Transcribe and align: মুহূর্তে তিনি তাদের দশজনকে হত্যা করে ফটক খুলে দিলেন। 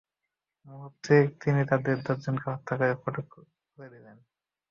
মুহূর্তে 0.65 1.13
তিনি 1.41 1.61
তাদের 1.71 1.95
দশজনকে 2.05 2.47
হত্যা 2.53 2.73
করে 2.79 2.93
ফটক 3.01 3.25
খুলে 3.69 3.87
দিলেন। 3.93 4.17